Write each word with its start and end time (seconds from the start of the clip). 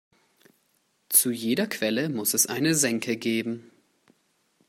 Zu 1.09 1.29
jeder 1.29 1.67
Quelle 1.67 2.09
muss 2.09 2.33
es 2.33 2.47
eine 2.47 2.73
Senke 2.73 3.17
geben. 3.17 3.69